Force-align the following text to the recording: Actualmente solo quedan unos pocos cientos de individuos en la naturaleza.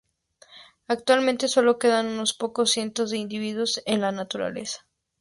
Actualmente 0.87 1.47
solo 1.47 1.77
quedan 1.77 2.07
unos 2.07 2.33
pocos 2.33 2.71
cientos 2.71 3.11
de 3.11 3.17
individuos 3.19 3.83
en 3.85 4.01
la 4.01 4.11
naturaleza. 4.11 4.87